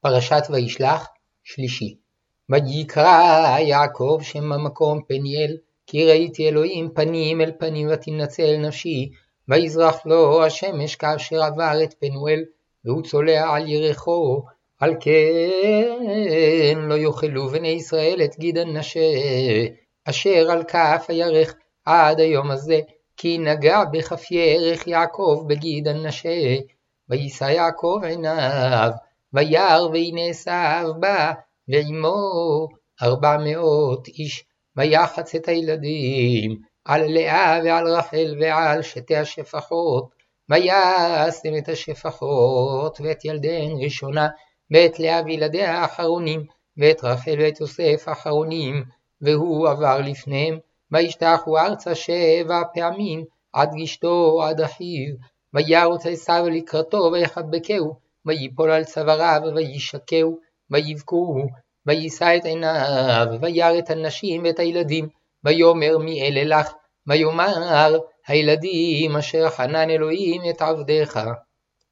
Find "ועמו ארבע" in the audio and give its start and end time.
31.68-33.36